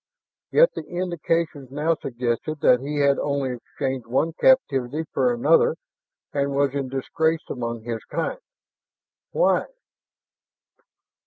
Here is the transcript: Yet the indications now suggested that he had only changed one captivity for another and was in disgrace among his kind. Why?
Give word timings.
Yet 0.51 0.71
the 0.73 0.81
indications 0.81 1.69
now 1.69 1.93
suggested 1.93 2.61
that 2.61 2.79
he 2.79 2.95
had 3.01 3.19
only 3.19 3.59
changed 3.77 4.07
one 4.07 4.33
captivity 4.33 5.03
for 5.13 5.31
another 5.31 5.75
and 6.33 6.55
was 6.55 6.73
in 6.73 6.89
disgrace 6.89 7.47
among 7.51 7.83
his 7.83 8.03
kind. 8.05 8.39
Why? 9.29 9.67